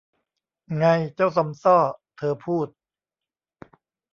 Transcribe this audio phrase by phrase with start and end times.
[0.77, 1.77] ไง เจ้าซอมซ่อ
[2.17, 2.67] เธอพูด